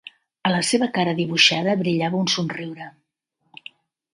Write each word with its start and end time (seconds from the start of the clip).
A 0.49 0.51
la 0.53 0.61
seva 0.69 0.87
cara 0.95 1.13
dibuixada 1.19 1.75
brillava 1.83 2.19
un 2.23 2.33
somriure. 2.37 2.89